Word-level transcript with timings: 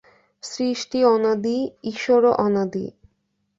সৃষ্টি 0.43 0.99
অনাদি, 1.05 1.57
ঈশ্বরও 1.83 2.31
অনাদি। 2.37 2.85